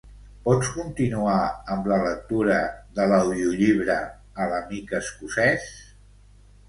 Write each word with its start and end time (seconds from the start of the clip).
Pots 0.45 0.69
continuar 0.77 1.35
amb 1.75 1.89
la 1.91 1.99
lectura 2.05 2.57
de 3.01 3.07
l'audiollibre 3.13 3.99
"A 4.47 4.51
l'amic 4.55 4.97
escocès"? 5.05 5.69